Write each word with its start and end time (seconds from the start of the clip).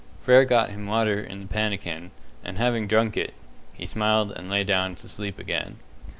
Frere 0.19 0.45
got 0.45 0.71
him 0.71 0.87
water 0.87 1.19
in 1.23 1.41
the 1.41 1.45
pannikin, 1.47 2.09
and 2.43 2.57
having 2.57 2.87
drunk 2.87 3.15
it, 3.15 3.35
he 3.75 3.85
smiled 3.85 4.31
and 4.31 4.49
lay 4.49 4.63
down 4.63 4.95
to 4.95 5.07
sleep 5.07 5.37
again. 5.37 5.77